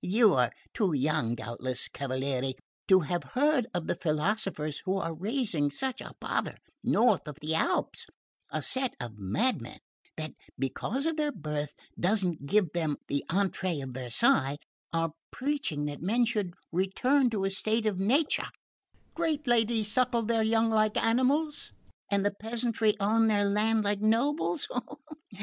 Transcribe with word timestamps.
You 0.00 0.32
are 0.32 0.50
too 0.72 0.94
young, 0.94 1.34
doubtless, 1.34 1.86
cavaliere, 1.86 2.54
to 2.88 3.00
have 3.00 3.24
heard 3.34 3.66
of 3.74 3.86
the 3.88 3.94
philosophers 3.94 4.80
who 4.86 4.96
are 4.96 5.12
raising 5.12 5.70
such 5.70 6.00
a 6.00 6.14
pother 6.18 6.56
north 6.82 7.28
of 7.28 7.36
the 7.42 7.54
Alps: 7.54 8.06
a 8.50 8.62
set 8.62 8.96
of 8.98 9.18
madmen 9.18 9.80
that, 10.16 10.32
because 10.58 11.04
their 11.16 11.30
birth 11.30 11.74
doesn't 12.00 12.46
give 12.46 12.70
them 12.72 12.96
the 13.08 13.22
entree 13.28 13.80
of 13.80 13.90
Versailles, 13.90 14.56
are 14.94 15.12
preaching 15.30 15.84
that 15.84 16.00
men 16.00 16.24
should 16.24 16.54
return 16.72 17.28
to 17.28 17.44
a 17.44 17.50
state 17.50 17.84
of 17.84 17.98
nature, 17.98 18.48
great 19.12 19.46
ladies 19.46 19.92
suckle 19.92 20.22
their 20.22 20.42
young 20.42 20.70
like 20.70 20.96
animals, 20.96 21.70
and 22.10 22.24
the 22.24 22.30
peasantry 22.32 22.94
own 22.98 23.26
their 23.28 23.44
land 23.44 23.84
like 23.84 24.00
nobles. 24.00 24.66